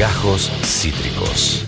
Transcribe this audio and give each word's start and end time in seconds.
Gajos 0.00 0.50
Cítricos. 0.64 1.66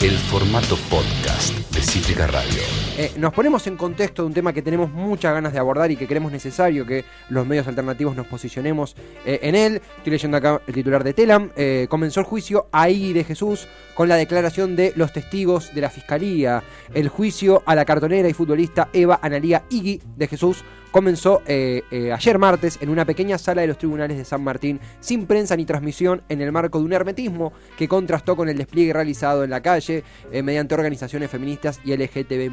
El 0.00 0.12
formato 0.12 0.76
podcast 0.88 1.52
de 1.74 1.80
Cítrica 1.80 2.28
Radio. 2.28 2.62
Eh, 2.96 3.10
nos 3.16 3.32
ponemos 3.32 3.66
en 3.66 3.76
contexto 3.76 4.22
de 4.22 4.28
un 4.28 4.32
tema 4.32 4.52
que 4.52 4.62
tenemos 4.62 4.92
muchas 4.92 5.34
ganas 5.34 5.52
de 5.52 5.58
abordar 5.58 5.90
y 5.90 5.96
que 5.96 6.06
creemos 6.06 6.30
necesario 6.30 6.86
que 6.86 7.04
los 7.28 7.44
medios 7.44 7.66
alternativos 7.66 8.14
nos 8.14 8.28
posicionemos 8.28 8.94
eh, 9.26 9.40
en 9.42 9.56
él. 9.56 9.82
Estoy 9.96 10.12
leyendo 10.12 10.36
acá 10.36 10.62
el 10.64 10.74
titular 10.74 11.02
de 11.02 11.12
Telam. 11.12 11.50
Eh, 11.56 11.88
comenzó 11.90 12.20
el 12.20 12.26
juicio 12.26 12.68
ahí 12.70 13.12
de 13.12 13.24
Jesús 13.24 13.66
con 13.96 14.08
la 14.08 14.14
declaración 14.14 14.76
de 14.76 14.92
los 14.94 15.12
testigos 15.12 15.74
de 15.74 15.80
la 15.80 15.90
fiscalía. 15.90 16.62
El 16.94 17.08
juicio 17.08 17.64
a 17.66 17.74
la 17.74 17.84
cartonera 17.84 18.28
y 18.28 18.32
futbolista 18.32 18.90
Eva 18.92 19.18
Analía 19.20 19.64
Igui 19.70 20.00
de 20.16 20.28
Jesús 20.28 20.62
comenzó 20.90 21.42
eh, 21.46 21.82
eh, 21.90 22.12
ayer 22.12 22.38
martes 22.38 22.78
en 22.80 22.90
una 22.90 23.04
pequeña 23.04 23.38
sala 23.38 23.62
de 23.62 23.68
los 23.68 23.78
tribunales 23.78 24.16
de 24.16 24.24
San 24.24 24.42
Martín, 24.42 24.80
sin 25.00 25.26
prensa 25.26 25.56
ni 25.56 25.64
transmisión, 25.64 26.22
en 26.28 26.40
el 26.40 26.52
marco 26.52 26.78
de 26.78 26.84
un 26.84 26.92
hermetismo 26.92 27.52
que 27.76 27.88
contrastó 27.88 28.36
con 28.36 28.48
el 28.48 28.58
despliegue 28.58 28.92
realizado 28.92 29.44
en 29.44 29.50
la 29.50 29.60
calle 29.60 30.04
eh, 30.32 30.42
mediante 30.42 30.74
organizaciones 30.74 31.30
feministas 31.30 31.80
y 31.84 31.96
LGTB 31.96 32.50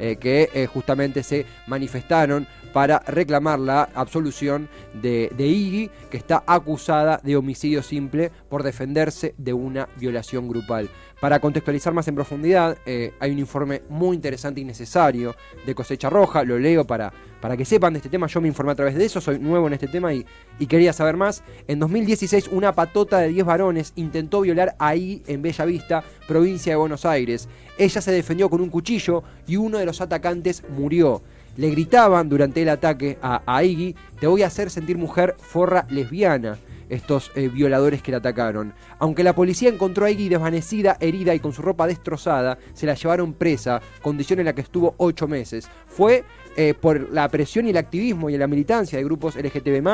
que 0.00 0.68
justamente 0.72 1.22
se 1.22 1.44
manifestaron 1.66 2.46
para 2.72 3.00
reclamar 3.00 3.58
la 3.58 3.88
absolución 3.94 4.68
de, 4.94 5.30
de 5.36 5.46
Iggy, 5.46 5.90
que 6.10 6.16
está 6.16 6.42
acusada 6.46 7.20
de 7.22 7.36
homicidio 7.36 7.82
simple 7.82 8.30
por 8.48 8.62
defenderse 8.62 9.34
de 9.36 9.52
una 9.52 9.88
violación 9.98 10.48
grupal. 10.48 10.88
Para 11.20 11.38
contextualizar 11.38 11.92
más 11.92 12.08
en 12.08 12.14
profundidad, 12.14 12.78
hay 12.86 13.30
un 13.30 13.38
informe 13.38 13.82
muy 13.88 14.16
interesante 14.16 14.60
y 14.60 14.64
necesario 14.64 15.34
de 15.66 15.74
Cosecha 15.74 16.08
Roja, 16.08 16.44
lo 16.44 16.58
leo 16.58 16.86
para 16.86 17.12
para 17.40 17.56
que 17.56 17.64
sepan 17.64 17.94
de 17.94 17.98
este 17.98 18.08
tema, 18.08 18.26
yo 18.26 18.40
me 18.40 18.48
informé 18.48 18.72
a 18.72 18.74
través 18.74 18.94
de 18.94 19.04
eso, 19.04 19.20
soy 19.20 19.38
nuevo 19.38 19.66
en 19.66 19.72
este 19.72 19.88
tema 19.88 20.12
y, 20.12 20.26
quería 20.68 20.92
saber 20.92 21.16
más. 21.16 21.42
En 21.66 21.78
2016, 21.78 22.48
una 22.48 22.74
patota 22.74 23.18
de 23.18 23.28
10 23.28 23.46
varones 23.46 23.92
intentó 23.96 24.42
violar 24.42 24.76
ahí 24.78 25.22
en 25.26 25.40
Bella 25.40 25.64
Vista, 25.64 26.04
provincia 26.28 26.72
de 26.72 26.76
Buenos 26.76 27.06
Aires. 27.06 27.48
Ella 27.78 28.02
se 28.02 28.12
defendió 28.12 28.50
con 28.50 28.60
un 28.60 28.68
cuchillo 28.68 29.22
y 29.46 29.56
uno 29.56 29.78
de 29.78 29.86
los 29.86 29.89
atacantes 30.00 30.62
murió. 30.68 31.22
Le 31.56 31.70
gritaban 31.70 32.28
durante 32.28 32.62
el 32.62 32.68
ataque 32.68 33.18
a, 33.22 33.42
a 33.46 33.64
Iggy, 33.64 33.96
te 34.20 34.26
voy 34.26 34.42
a 34.42 34.46
hacer 34.46 34.70
sentir 34.70 34.98
mujer 34.98 35.34
forra 35.38 35.86
lesbiana 35.90 36.58
estos 36.90 37.30
eh, 37.34 37.48
violadores 37.48 38.02
que 38.02 38.10
la 38.10 38.18
atacaron. 38.18 38.74
Aunque 38.98 39.24
la 39.24 39.34
policía 39.34 39.70
encontró 39.70 40.04
a 40.04 40.10
Iggy 40.10 40.28
desvanecida, 40.28 40.96
herida 41.00 41.34
y 41.34 41.40
con 41.40 41.52
su 41.52 41.62
ropa 41.62 41.86
destrozada, 41.86 42.58
se 42.74 42.86
la 42.86 42.94
llevaron 42.94 43.32
presa, 43.32 43.80
condición 44.02 44.40
en 44.40 44.46
la 44.46 44.54
que 44.54 44.60
estuvo 44.60 44.94
ocho 44.98 45.26
meses. 45.26 45.68
Fue 45.86 46.24
eh, 46.56 46.74
por 46.74 47.10
la 47.12 47.28
presión 47.28 47.66
y 47.66 47.70
el 47.70 47.76
activismo 47.76 48.30
y 48.30 48.36
la 48.36 48.46
militancia 48.46 48.98
de 48.98 49.04
grupos 49.04 49.36
LGTB 49.36 49.86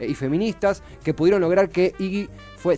eh, 0.00 0.06
y 0.08 0.14
feministas 0.14 0.82
que 1.04 1.14
pudieron 1.14 1.40
lograr 1.40 1.68
que 1.68 1.94
Iggy 1.98 2.28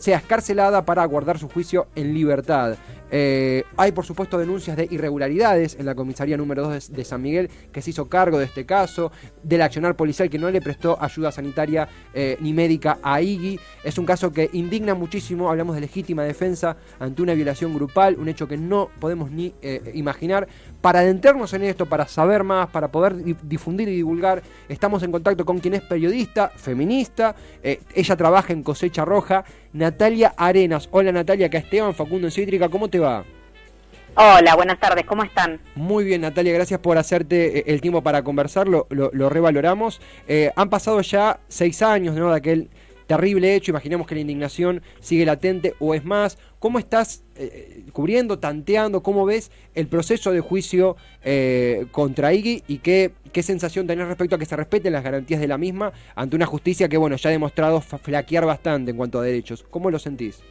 sea 0.00 0.19
escarcelada 0.19 0.84
para 0.84 1.03
aguardar 1.03 1.39
su 1.39 1.48
juicio 1.48 1.86
en 1.95 2.12
libertad. 2.12 2.77
Eh, 3.11 3.64
hay, 3.77 3.92
por 3.92 4.05
supuesto, 4.05 4.39
denuncias 4.39 4.77
de 4.77 4.86
irregularidades 4.91 5.77
en 5.78 5.86
la 5.86 5.95
comisaría 5.95 6.36
número 6.36 6.62
2 6.62 6.92
de, 6.92 7.05
San 7.05 7.23
Miguel, 7.23 7.51
que 7.73 7.83
se 7.83 7.91
hizo 7.91 8.08
cargo 8.08 8.39
de 8.39 8.45
este 8.45 8.64
caso, 8.64 9.11
del 9.42 9.62
accionar 9.62 9.97
policial 9.97 10.31
que 10.31 10.39
no 10.39 10.51
le 10.51 10.61
prestó 10.61 10.97
ayuda 11.01 11.33
sanitaria 11.33 11.89
eh, 12.14 12.36
ni 12.41 12.53
médica 12.53 12.98
a 13.03 13.20
Iggy. 13.20 13.58
Es 13.83 13.98
un 13.98 14.06
caso 14.06 14.33
que 14.33 14.51
indigna 14.53 14.95
muchísimo, 14.95 15.51
hablamos 15.51 15.75
de 15.75 15.81
legítima 15.81 16.23
defensa 16.23 16.77
ante 16.98 17.23
una 17.23 17.34
violación 17.34 17.75
grupal, 17.75 18.17
un 18.19 18.28
hecho 18.28 18.47
que 18.47 18.56
no 18.56 18.91
podemos 19.01 19.31
ni 19.31 19.55
imaginar. 19.95 20.47
Para 20.81 21.01
adentrarnos 21.01 21.53
en 21.55 21.64
esto, 21.64 21.86
para 21.86 22.06
saber 22.06 22.45
más, 22.45 22.69
para 22.70 22.89
poder 22.89 23.19
difundir 23.42 23.88
y 23.88 23.96
divulgar, 23.96 24.42
estamos 24.68 25.02
en 25.02 25.12
contacto 25.12 25.44
con 25.44 25.58
quien 25.58 25.74
es 25.74 25.82
periodista, 25.82 26.50
feminista, 26.56 27.34
ella 27.62 28.16
trabaja 28.16 28.52
en 28.52 28.62
Cosecha 28.62 29.04
Roja, 29.04 29.44
Natalia 29.72 30.34
Arenas. 30.36 30.88
Hola 30.90 31.12
Natalia, 31.12 31.46
acá 31.46 31.58
Esteban 31.58 31.94
Facundo 31.94 32.27
en 32.27 32.32
Cítrica, 32.32 32.68
¿cómo 32.68 32.88
te 32.88 32.98
va? 32.98 33.24
Hola, 34.16 34.56
buenas 34.56 34.80
tardes, 34.80 35.06
¿cómo 35.06 35.22
están? 35.22 35.60
Muy 35.77 36.04
bien, 36.04 36.22
Natalia, 36.22 36.52
gracias 36.52 36.80
por 36.80 36.98
hacerte 36.98 37.61
eh, 37.61 37.64
el 37.68 37.80
tiempo 37.80 38.02
para 38.02 38.22
conversar, 38.24 38.67
lo, 38.68 38.86
revaloramos. 39.30 40.00
Eh, 40.27 40.50
han 40.56 40.68
pasado 40.68 41.00
ya 41.00 41.39
seis 41.48 41.80
años 41.80 42.16
¿no? 42.16 42.30
de 42.30 42.36
aquel 42.36 42.70
terrible 43.06 43.55
hecho, 43.55 43.70
imaginemos 43.70 44.06
que 44.06 44.16
la 44.16 44.20
indignación 44.20 44.83
sigue 45.00 45.24
latente 45.24 45.74
o 45.78 45.95
es 45.95 46.05
más. 46.05 46.39
¿Cómo 46.60 46.78
estás 46.78 47.24
eh, 47.34 47.84
cubriendo, 47.92 48.38
tanteando, 48.38 49.02
cómo 49.02 49.26
ves 49.26 49.50
el 49.74 49.88
proceso 49.88 50.30
de 50.30 50.40
juicio 50.40 50.96
contra 51.90 52.32
Iggy 52.32 52.62
y 52.68 52.78
qué, 52.78 53.12
qué 53.32 53.42
sensación 53.42 53.86
tenés 53.86 54.06
respecto 54.06 54.36
a 54.36 54.38
que 54.38 54.46
se 54.46 54.56
respeten 54.56 54.92
las 54.92 55.02
garantías 55.02 55.40
de 55.40 55.48
la 55.48 55.58
misma 55.58 55.92
ante 56.14 56.36
una 56.36 56.46
justicia 56.46 56.88
que 56.88 56.96
bueno 56.96 57.16
ya 57.16 57.30
ha 57.30 57.32
demostrado 57.32 57.80
flaquear 57.80 58.46
bastante 58.46 58.92
en 58.92 58.96
cuanto 58.96 59.18
a 59.18 59.22
derechos? 59.22 59.64
¿Cómo 59.70 59.90
lo 59.90 59.98
sentís? 59.98 60.42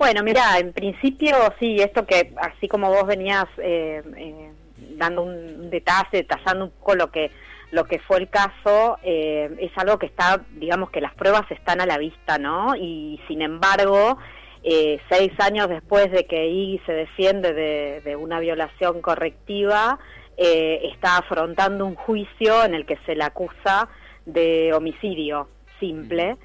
Bueno, 0.00 0.22
mira, 0.22 0.58
en 0.58 0.72
principio 0.72 1.36
sí, 1.58 1.76
esto 1.76 2.06
que 2.06 2.32
así 2.40 2.68
como 2.68 2.88
vos 2.88 3.06
venías 3.06 3.44
eh, 3.58 4.02
eh, 4.16 4.50
dando 4.96 5.22
un 5.24 5.68
detalle, 5.68 6.08
detallando 6.12 6.64
un 6.64 6.70
poco 6.70 6.94
lo 6.94 7.10
que 7.10 7.30
lo 7.70 7.84
que 7.84 7.98
fue 8.00 8.18
el 8.18 8.28
caso, 8.30 8.96
eh, 9.02 9.48
es 9.60 9.70
algo 9.76 9.98
que 9.98 10.06
está, 10.06 10.40
digamos 10.56 10.90
que 10.90 11.00
las 11.00 11.14
pruebas 11.14 11.48
están 11.50 11.80
a 11.80 11.86
la 11.86 11.98
vista, 11.98 12.38
¿no? 12.38 12.74
Y 12.74 13.20
sin 13.28 13.42
embargo, 13.42 14.18
seis 14.62 15.32
años 15.38 15.68
después 15.68 16.10
de 16.10 16.26
que 16.26 16.46
Iggy 16.46 16.80
se 16.86 16.92
defiende 16.92 17.52
de, 17.54 18.16
una 18.16 18.40
violación 18.40 19.00
correctiva, 19.00 19.98
está 20.36 21.18
afrontando 21.18 21.84
un 21.86 21.94
juicio 21.94 22.64
en 22.64 22.74
el 22.74 22.86
que 22.86 22.98
se 23.06 23.14
le 23.14 23.24
acusa 23.24 23.88
de 24.26 24.72
homicidio 24.72 25.48
simple. 25.78 26.36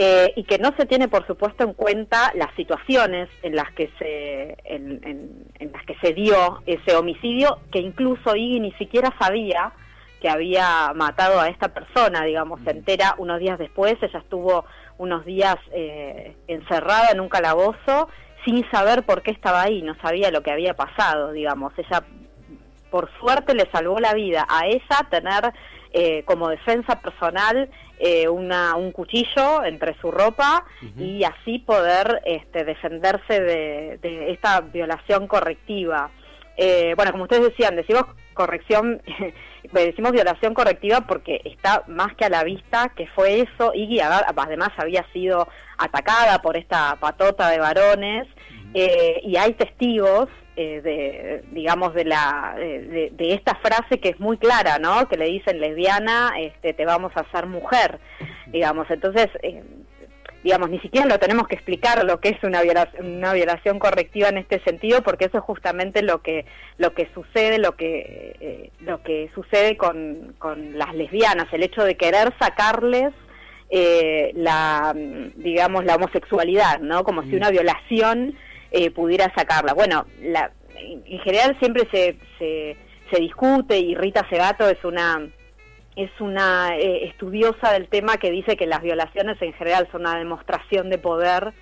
Eh, 0.00 0.32
y 0.36 0.44
que 0.44 0.58
no 0.58 0.72
se 0.78 0.86
tiene, 0.86 1.08
por 1.08 1.26
supuesto, 1.26 1.64
en 1.64 1.72
cuenta 1.72 2.30
las 2.36 2.54
situaciones 2.54 3.28
en 3.42 3.56
las 3.56 3.68
que 3.72 3.90
se 3.98 4.56
en, 4.64 5.44
las 5.58 5.84
que 5.86 5.96
se 6.00 6.14
dio 6.14 6.62
ese 6.66 6.94
homicidio, 6.94 7.58
que 7.72 7.80
incluso 7.80 8.36
Iggy 8.36 8.60
ni 8.60 8.70
siquiera 8.74 9.12
sabía 9.18 9.72
que 10.20 10.28
había 10.28 10.92
matado 10.94 11.40
a 11.40 11.48
esta 11.48 11.74
persona, 11.74 12.22
digamos, 12.22 12.60
se 12.64 12.70
entera 12.70 13.16
unos 13.18 13.40
días 13.40 13.58
después, 13.58 13.96
ella 14.00 14.20
estuvo 14.20 14.64
unos 14.98 15.24
días 15.24 15.56
eh, 15.72 16.36
encerrada 16.46 17.08
en 17.12 17.20
un 17.20 17.28
calabozo 17.28 18.08
sin 18.44 18.68
saber 18.70 19.04
por 19.04 19.22
qué 19.22 19.30
estaba 19.30 19.62
ahí, 19.62 19.82
no 19.82 19.94
sabía 20.00 20.30
lo 20.30 20.42
que 20.42 20.50
había 20.50 20.74
pasado, 20.74 21.32
digamos, 21.32 21.72
ella 21.76 22.04
por 22.90 23.10
suerte 23.20 23.54
le 23.54 23.70
salvó 23.70 23.98
la 24.00 24.14
vida 24.14 24.46
a 24.48 24.66
ella 24.66 25.06
tener 25.10 25.52
eh, 25.92 26.22
como 26.24 26.48
defensa 26.48 27.00
personal 27.00 27.70
eh, 27.98 28.28
una, 28.28 28.76
un 28.76 28.92
cuchillo 28.92 29.64
entre 29.64 29.98
su 30.00 30.10
ropa 30.10 30.64
y 30.96 31.24
así 31.24 31.58
poder 31.58 32.22
este, 32.24 32.64
defenderse 32.64 33.40
de, 33.40 34.30
esta 34.30 34.60
violación 34.60 35.26
correctiva. 35.26 36.10
Eh, 36.60 36.92
bueno, 36.96 37.12
como 37.12 37.22
ustedes 37.24 37.44
decían, 37.44 37.76
decimos 37.76 38.04
corrección, 38.34 39.00
decimos 39.72 40.12
violación 40.12 40.52
correctiva 40.52 41.02
porque 41.02 41.40
está 41.44 41.84
más 41.86 42.14
que 42.16 42.24
a 42.24 42.28
la 42.28 42.44
vista 42.44 42.92
que 42.96 43.06
fue 43.06 43.40
eso. 43.40 43.72
y 43.74 44.00
además 44.00 44.70
había 44.76 45.06
sido 45.12 45.48
atacada 45.78 46.42
por 46.42 46.56
esta 46.56 46.96
patota 47.00 47.48
de 47.48 47.58
varones 47.58 48.26
y 48.74 49.36
hay 49.36 49.54
testigos 49.54 50.28
eh, 50.60 50.80
de, 50.82 51.44
digamos, 51.52 51.94
de, 51.94 52.04
la, 52.04 52.56
de, 52.58 53.32
esta 53.32 53.54
frase 53.54 54.00
que 54.00 54.08
es 54.08 54.18
muy 54.18 54.38
clara, 54.38 54.80
¿no? 54.80 55.08
Que 55.08 55.16
le 55.16 55.26
dicen 55.26 55.60
lesbiana, 55.60 56.32
este, 56.36 56.72
te 56.72 56.84
vamos 56.84 57.12
a 57.14 57.20
hacer 57.20 57.46
mujer, 57.46 58.00
digamos. 58.48 58.90
Entonces, 58.90 59.28
eh, 59.44 59.62
digamos, 60.42 60.70
ni 60.70 60.78
siquiera 60.80 61.06
lo 61.06 61.18
tenemos 61.18 61.48
que 61.48 61.56
explicar 61.56 62.04
lo 62.04 62.20
que 62.20 62.30
es 62.30 62.42
una 62.42 62.62
violación, 62.62 63.16
una 63.16 63.32
violación 63.32 63.78
correctiva 63.78 64.28
en 64.28 64.38
este 64.38 64.60
sentido, 64.60 65.02
porque 65.02 65.26
eso 65.26 65.38
es 65.38 65.44
justamente 65.44 66.02
lo 66.02 66.22
que, 66.22 66.46
lo 66.76 66.94
que 66.94 67.08
sucede, 67.14 67.58
lo 67.58 67.76
que, 67.76 68.36
eh, 68.40 68.70
lo 68.80 69.02
que 69.02 69.30
sucede 69.34 69.76
con, 69.76 70.34
con 70.38 70.78
las 70.78 70.94
lesbianas, 70.94 71.52
el 71.52 71.62
hecho 71.62 71.84
de 71.84 71.96
querer 71.96 72.32
sacarles 72.38 73.12
la, 73.70 74.94
digamos, 74.94 75.84
la 75.84 75.96
homosexualidad, 75.96 76.80
¿no? 76.80 77.04
Como 77.04 77.22
si 77.22 77.32
mm. 77.32 77.36
una 77.36 77.50
violación 77.50 78.34
eh, 78.70 78.90
pudiera 78.90 79.32
sacarla. 79.34 79.72
Bueno, 79.72 80.06
la, 80.22 80.52
en 80.78 81.18
general 81.20 81.56
siempre 81.58 81.88
se, 81.90 82.16
se, 82.38 82.76
discute 83.18 83.78
y 83.78 83.94
Rita 83.94 84.28
Segato 84.28 84.68
es 84.68 84.84
una 84.84 85.26
es 85.98 86.10
una 86.20 86.76
eh, 86.76 87.06
estudiosa 87.06 87.72
del 87.72 87.88
tema 87.88 88.16
que 88.18 88.30
dice 88.30 88.56
que 88.56 88.66
las 88.66 88.82
violaciones 88.82 89.40
en 89.42 89.52
general 89.54 89.88
son 89.90 90.02
una 90.02 90.16
demostración 90.16 90.90
de 90.90 90.98
poder 90.98 91.52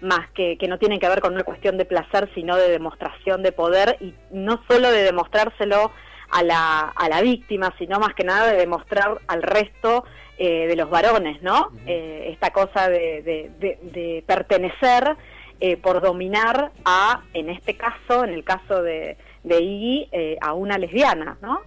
más 0.00 0.28
que, 0.32 0.58
que 0.58 0.68
no 0.68 0.78
tienen 0.78 0.98
que 0.98 1.08
ver 1.08 1.20
con 1.20 1.34
una 1.34 1.44
cuestión 1.44 1.78
de 1.78 1.84
placer, 1.84 2.28
sino 2.34 2.56
de 2.56 2.68
demostración 2.68 3.42
de 3.42 3.52
poder 3.52 3.96
y 4.00 4.14
no 4.30 4.62
solo 4.68 4.90
de 4.90 5.02
demostrárselo 5.02 5.92
a 6.30 6.42
la, 6.42 6.80
a 6.80 7.08
la 7.08 7.22
víctima, 7.22 7.72
sino 7.78 7.98
más 8.00 8.14
que 8.14 8.24
nada 8.24 8.50
de 8.50 8.58
demostrar 8.58 9.18
al 9.28 9.42
resto 9.42 10.04
eh, 10.36 10.66
de 10.66 10.76
los 10.76 10.90
varones, 10.90 11.40
¿no? 11.42 11.70
esta 11.86 12.50
cosa 12.50 12.88
de, 12.88 13.22
de, 13.22 13.78
de 13.82 14.24
pertenecer 14.26 15.16
eh, 15.60 15.76
por 15.76 16.02
dominar 16.02 16.72
a, 16.84 17.22
en 17.32 17.48
este 17.48 17.76
caso, 17.76 18.24
en 18.24 18.34
el 18.34 18.44
caso 18.44 18.82
de, 18.82 19.16
de 19.44 19.62
Iggy, 19.62 20.08
eh, 20.10 20.36
a 20.40 20.54
una 20.54 20.78
lesbiana, 20.78 21.38
¿no? 21.40 21.60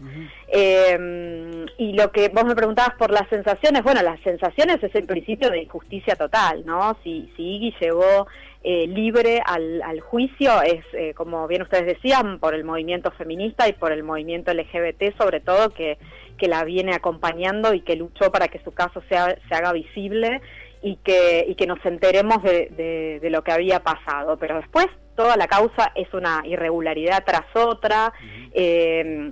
Eh, 0.48 1.66
y 1.78 1.94
lo 1.94 2.12
que 2.12 2.30
vos 2.30 2.44
me 2.44 2.56
preguntabas 2.56 2.96
por 2.98 3.12
las 3.12 3.30
sensaciones, 3.30 3.84
bueno, 3.84 4.02
las 4.02 4.20
sensaciones 4.22 4.84
es 4.84 4.94
el 4.96 5.06
principio 5.06 5.50
de 5.50 5.64
injusticia 5.64 6.16
total, 6.16 6.66
¿no? 6.66 6.98
Si, 7.04 7.32
si 7.38 7.44
Iggy 7.56 7.76
llegó 7.80 8.28
libre 8.64 9.42
al, 9.46 9.82
al, 9.82 10.02
juicio 10.02 10.62
es, 10.62 10.84
como 11.16 11.48
bien 11.48 11.62
ustedes 11.62 11.86
decían, 11.86 12.38
por 12.38 12.54
el 12.54 12.66
movimiento 12.66 13.12
feminista 13.12 13.70
y 13.70 13.72
por 13.72 13.94
el 13.94 14.04
movimiento 14.04 14.54
LGBT 14.54 15.18
sobre 15.18 15.40
todo, 15.40 15.70
que, 15.70 15.98
que 16.38 16.48
la 16.48 16.64
viene 16.64 16.94
acompañando 16.94 17.74
y 17.74 17.82
que 17.82 17.96
luchó 17.96 18.32
para 18.32 18.48
que 18.48 18.60
su 18.60 18.74
caso 18.74 19.02
sea, 19.10 19.38
se 19.48 19.56
haga 19.56 19.72
visible 19.74 20.42
y 20.82 20.98
que, 20.98 21.46
y 21.48 21.56
que 21.56 21.68
nos 21.68 21.84
enteremos 21.86 22.42
de, 22.44 23.20
de, 23.22 23.30
lo 23.30 23.44
que 23.44 23.52
había 23.52 23.82
pasado. 23.82 24.38
Pero 24.38 24.58
después 24.58 24.88
toda 25.18 25.36
la 25.36 25.48
causa 25.48 25.92
es 25.96 26.14
una 26.14 26.44
irregularidad 26.46 27.26
tras 27.26 27.54
otra. 27.54 28.14
eh, 28.54 29.32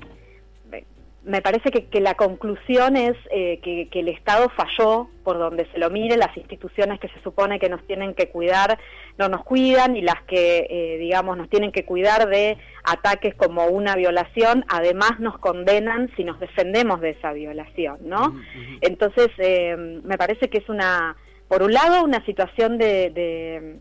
me 1.26 1.42
parece 1.42 1.72
que, 1.72 1.88
que, 1.88 2.02
la 2.02 2.14
conclusión 2.14 2.96
es 2.96 3.16
eh, 3.32 3.60
que, 3.64 3.90
que, 3.90 4.02
el 4.02 4.10
Estado 4.10 4.48
falló 4.50 5.10
por 5.24 5.40
donde 5.40 5.66
se 5.72 5.80
lo 5.80 5.90
mire, 5.90 6.18
las 6.18 6.36
instituciones 6.38 7.00
que 7.00 7.10
se 7.10 7.20
supone 7.22 7.58
que 7.60 7.68
nos 7.68 7.86
tienen 7.88 8.14
que 8.14 8.30
cuidar 8.30 8.78
no 9.18 9.28
nos 9.28 9.44
cuidan 9.44 9.96
y 9.96 10.02
las 10.02 10.22
que, 10.24 10.68
eh, 10.70 10.98
digamos, 11.00 11.36
nos 11.36 11.50
tienen 11.50 11.72
que 11.72 11.84
cuidar 11.84 12.30
de 12.30 12.58
ataques 12.84 13.34
como 13.34 13.66
una 13.66 13.96
violación, 13.96 14.66
además 14.68 15.20
nos 15.20 15.38
condenan 15.40 16.12
si 16.16 16.24
nos 16.24 16.40
defendemos 16.40 17.02
de 17.02 17.12
esa 17.12 17.34
violación, 17.34 17.98
¿no? 18.02 18.40
Entonces, 18.82 19.30
eh, 19.40 19.76
me 20.04 20.18
parece 20.18 20.50
que 20.50 20.60
es 20.60 20.70
una, 20.70 21.16
por 21.48 21.64
un 21.64 21.74
lado, 21.74 22.04
una 22.04 22.24
situación 22.26 22.78
de, 22.78 23.10
de 23.10 23.80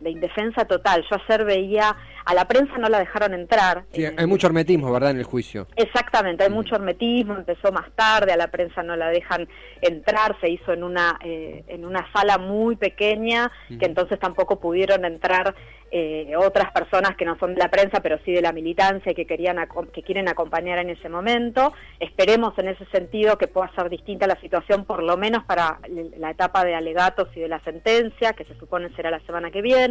de 0.00 0.10
indefensa 0.10 0.64
total. 0.64 1.04
Yo 1.10 1.16
ayer 1.16 1.44
veía, 1.44 1.96
a 2.24 2.34
la 2.34 2.46
prensa 2.46 2.76
no 2.78 2.88
la 2.88 2.98
dejaron 2.98 3.34
entrar. 3.34 3.84
Sí, 3.92 4.04
hay 4.04 4.26
mucho 4.26 4.46
hermetismo, 4.46 4.92
¿verdad?, 4.92 5.10
en 5.10 5.18
el 5.18 5.24
juicio. 5.24 5.66
Exactamente, 5.76 6.44
hay 6.44 6.50
mucho 6.50 6.74
hermetismo, 6.74 7.34
empezó 7.34 7.72
más 7.72 7.90
tarde, 7.94 8.32
a 8.32 8.36
la 8.36 8.48
prensa 8.48 8.82
no 8.82 8.96
la 8.96 9.08
dejan 9.10 9.48
entrar, 9.80 10.36
se 10.40 10.50
hizo 10.50 10.72
en 10.72 10.82
una, 10.82 11.18
eh, 11.22 11.64
en 11.68 11.84
una 11.84 12.10
sala 12.12 12.38
muy 12.38 12.76
pequeña, 12.76 13.50
que 13.78 13.86
entonces 13.86 14.18
tampoco 14.18 14.58
pudieron 14.60 15.04
entrar 15.04 15.54
eh, 15.96 16.34
otras 16.36 16.72
personas 16.72 17.14
que 17.16 17.24
no 17.24 17.38
son 17.38 17.54
de 17.54 17.60
la 17.60 17.70
prensa, 17.70 18.00
pero 18.00 18.18
sí 18.24 18.32
de 18.32 18.42
la 18.42 18.50
militancia 18.50 19.12
y 19.12 19.14
que, 19.14 19.26
querían, 19.26 19.56
que 19.92 20.02
quieren 20.02 20.28
acompañar 20.28 20.78
en 20.78 20.90
ese 20.90 21.08
momento. 21.08 21.72
Esperemos 22.00 22.58
en 22.58 22.66
ese 22.66 22.84
sentido 22.86 23.38
que 23.38 23.46
pueda 23.46 23.70
ser 23.76 23.88
distinta 23.88 24.26
la 24.26 24.40
situación, 24.40 24.86
por 24.86 25.04
lo 25.04 25.16
menos 25.16 25.44
para 25.44 25.78
la 26.18 26.30
etapa 26.30 26.64
de 26.64 26.74
alegatos 26.74 27.28
y 27.36 27.40
de 27.40 27.48
la 27.48 27.60
sentencia, 27.60 28.32
que 28.32 28.44
se 28.44 28.58
supone 28.58 28.90
será 28.96 29.12
la 29.12 29.20
semana 29.20 29.52
que 29.52 29.62
viene. 29.62 29.83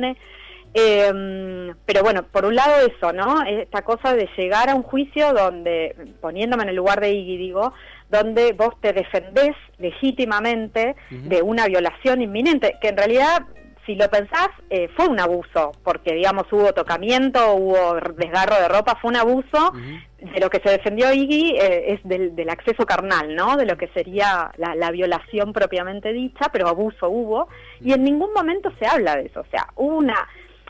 Eh, 0.75 1.73
pero 1.85 2.01
bueno, 2.01 2.23
por 2.23 2.45
un 2.45 2.55
lado 2.55 2.87
eso, 2.87 3.13
¿no? 3.13 3.43
Esta 3.43 3.83
cosa 3.83 4.15
de 4.15 4.27
llegar 4.35 4.69
a 4.69 4.75
un 4.75 4.81
juicio 4.83 5.33
donde, 5.33 5.95
poniéndome 6.19 6.63
en 6.63 6.69
el 6.69 6.75
lugar 6.75 6.99
de 6.99 7.13
Iggy, 7.13 7.37
digo, 7.37 7.73
donde 8.09 8.53
vos 8.53 8.73
te 8.81 8.91
defendés 8.93 9.55
legítimamente 9.77 10.95
uh 11.11 11.13
-huh. 11.13 11.21
de 11.27 11.41
una 11.41 11.67
violación 11.67 12.21
inminente, 12.21 12.77
que 12.81 12.89
en 12.89 12.97
realidad 12.97 13.43
si 13.85 13.95
lo 13.95 14.09
pensás, 14.09 14.49
eh, 14.69 14.89
fue 14.95 15.07
un 15.07 15.19
abuso, 15.19 15.71
porque 15.83 16.13
digamos 16.13 16.51
hubo 16.51 16.73
tocamiento, 16.73 17.53
hubo 17.55 17.95
desgarro 18.15 18.55
de 18.55 18.67
ropa, 18.67 18.97
fue 19.01 19.11
un 19.11 19.17
abuso. 19.17 19.71
Uh 19.73 19.77
-huh. 19.77 20.03
De 20.33 20.39
lo 20.39 20.49
que 20.49 20.61
se 20.61 20.69
defendió 20.69 21.11
Iggy 21.11 21.57
eh, 21.57 21.93
es 21.93 21.99
del, 22.05 22.33
del, 22.33 22.49
acceso 22.49 22.85
carnal, 22.85 23.35
¿no? 23.35 23.57
De 23.57 23.65
lo 23.65 23.75
que 23.75 23.89
sería 23.89 24.53
la, 24.55 24.73
la, 24.73 24.89
violación 24.89 25.51
propiamente 25.51 26.13
dicha, 26.13 26.47
pero 26.53 26.69
abuso 26.69 27.09
hubo. 27.09 27.49
Y 27.81 27.91
en 27.91 28.05
ningún 28.05 28.31
momento 28.31 28.71
se 28.79 28.85
habla 28.85 29.17
de 29.17 29.25
eso. 29.25 29.41
O 29.41 29.45
sea, 29.51 29.67
hubo 29.75 29.97
una. 29.97 30.15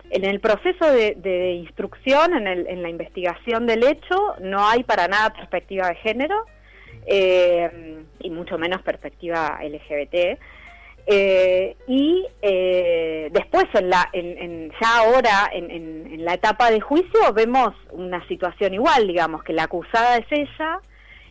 En 0.10 0.26
el 0.26 0.40
proceso 0.40 0.92
de, 0.92 1.14
de 1.18 1.52
instrucción, 1.52 2.34
en, 2.34 2.48
el, 2.48 2.68
en, 2.68 2.82
la 2.82 2.90
investigación 2.90 3.68
del 3.68 3.84
hecho, 3.84 4.36
no 4.40 4.68
hay 4.68 4.84
para 4.84 5.08
nada 5.08 5.30
perspectiva 5.32 5.88
de 5.88 5.96
género, 5.96 6.46
eh, 7.06 8.04
y 8.20 8.30
mucho 8.32 8.58
menos 8.58 8.82
perspectiva 8.82 9.60
LGBT. 9.62 10.40
Eh, 11.06 11.76
y 11.88 12.26
eh, 12.42 13.30
después, 13.32 13.66
en 13.74 13.90
la, 13.90 14.10
en, 14.14 14.38
en, 14.38 14.72
ya 14.82 15.00
ahora, 15.00 15.50
en, 15.52 15.70
en, 15.70 16.24
la 16.24 16.36
etapa 16.36 16.72
de 16.72 16.80
juicio, 16.80 17.34
vemos 17.34 17.74
una 17.92 18.26
situación 18.28 18.74
igual, 18.74 19.08
digamos, 19.08 19.44
que 19.44 19.52
la 19.52 19.64
acusada 19.64 20.18
es 20.18 20.26
ella, 20.32 20.80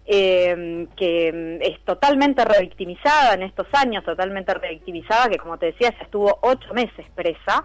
eh, 0.05 0.87
que 0.97 1.59
es 1.63 1.81
totalmente 1.85 2.45
revictimizada 2.45 3.35
en 3.35 3.45
estos 3.45 3.67
años, 3.73 4.05
totalmente 4.05 4.53
revictimizada, 4.53 5.31
que 5.31 5.39
como 5.39 5.59
te 5.59 5.67
decía, 5.67 5.95
se 5.97 6.05
estuvo 6.05 6.39
ocho 6.43 6.75
meses 6.75 7.07
presa, 7.15 7.65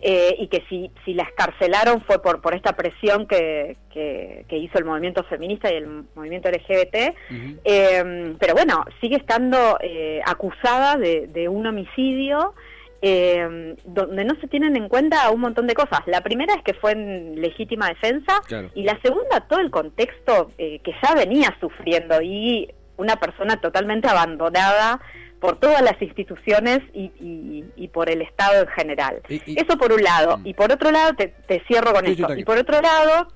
eh, 0.00 0.36
y 0.38 0.46
que 0.48 0.64
si, 0.68 0.90
si 1.04 1.14
la 1.14 1.24
escarcelaron 1.24 2.02
fue 2.02 2.22
por, 2.22 2.40
por 2.40 2.54
esta 2.54 2.74
presión 2.74 3.26
que, 3.26 3.76
que, 3.92 4.44
que 4.48 4.56
hizo 4.56 4.78
el 4.78 4.84
movimiento 4.84 5.24
feminista 5.24 5.72
y 5.72 5.76
el 5.76 6.04
movimiento 6.14 6.48
LGBT, 6.50 6.94
uh 7.30 7.34
-huh. 7.34 7.58
eh, 7.64 8.34
pero 8.38 8.54
bueno, 8.54 8.84
sigue 9.00 9.16
estando 9.16 9.78
eh, 9.80 10.20
acusada 10.24 10.96
de, 10.96 11.26
de, 11.26 11.48
un 11.48 11.66
homicidio 11.66 12.54
eh, 13.00 13.76
donde 13.84 14.24
no 14.24 14.34
se 14.40 14.48
tienen 14.48 14.76
en 14.76 14.88
cuenta 14.88 15.30
un 15.30 15.40
montón 15.40 15.66
de 15.66 15.74
cosas. 15.74 16.00
La 16.06 16.20
primera 16.20 16.54
es 16.54 16.62
que 16.62 16.74
fue 16.74 16.92
en 16.92 17.40
legítima 17.40 17.88
defensa 17.88 18.40
claro. 18.46 18.70
y 18.74 18.82
la 18.82 18.98
segunda 19.02 19.40
todo 19.48 19.60
el 19.60 19.70
contexto 19.70 20.50
eh, 20.58 20.80
que 20.82 20.92
ya 21.02 21.14
venía 21.14 21.56
sufriendo 21.60 22.20
y 22.20 22.68
una 22.96 23.16
persona 23.16 23.60
totalmente 23.60 24.08
abandonada 24.08 25.00
por 25.40 25.58
todas 25.58 25.82
las 25.82 26.00
instituciones 26.02 26.80
y, 26.92 27.12
y, 27.20 27.64
y, 27.76 27.88
por 27.88 28.10
el 28.10 28.22
Estado 28.22 28.62
en 28.62 28.68
general. 28.68 29.22
Y, 29.28 29.58
Eso 29.58 29.78
por 29.78 29.92
un 29.92 30.02
lado. 30.02 30.40
Y 30.44 30.54
por 30.54 30.72
otro 30.72 30.90
lado, 30.90 31.14
te, 31.14 31.28
te 31.46 31.62
cierro 31.66 31.92
con 31.92 32.06
esto. 32.06 32.34
Y 32.36 32.44
por 32.44 32.58
otro 32.58 32.80
lado, 32.80 33.28